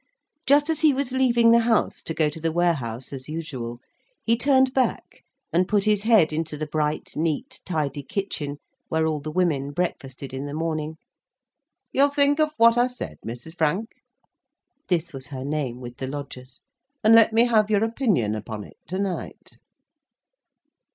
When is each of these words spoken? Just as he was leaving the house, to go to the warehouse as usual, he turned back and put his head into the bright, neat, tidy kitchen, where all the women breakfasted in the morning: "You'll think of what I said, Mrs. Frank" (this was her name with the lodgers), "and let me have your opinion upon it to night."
Just 0.47 0.67
as 0.71 0.79
he 0.79 0.95
was 0.95 1.11
leaving 1.11 1.51
the 1.51 1.59
house, 1.59 2.01
to 2.01 2.15
go 2.15 2.27
to 2.27 2.41
the 2.41 2.51
warehouse 2.51 3.13
as 3.13 3.29
usual, 3.29 3.79
he 4.23 4.35
turned 4.35 4.73
back 4.73 5.23
and 5.53 5.67
put 5.67 5.83
his 5.83 6.01
head 6.01 6.33
into 6.33 6.57
the 6.57 6.65
bright, 6.65 7.11
neat, 7.15 7.61
tidy 7.65 8.01
kitchen, 8.01 8.57
where 8.89 9.05
all 9.05 9.19
the 9.19 9.29
women 9.29 9.69
breakfasted 9.69 10.33
in 10.33 10.47
the 10.47 10.55
morning: 10.55 10.97
"You'll 11.91 12.09
think 12.09 12.39
of 12.39 12.49
what 12.57 12.79
I 12.79 12.87
said, 12.87 13.19
Mrs. 13.23 13.55
Frank" 13.55 13.91
(this 14.89 15.13
was 15.13 15.27
her 15.27 15.45
name 15.45 15.79
with 15.81 15.97
the 15.97 16.07
lodgers), 16.07 16.63
"and 17.03 17.13
let 17.13 17.31
me 17.31 17.45
have 17.45 17.69
your 17.69 17.83
opinion 17.83 18.33
upon 18.33 18.63
it 18.63 18.77
to 18.87 18.97
night." 18.97 19.59